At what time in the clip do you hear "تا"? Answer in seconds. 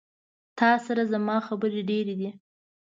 0.57-0.69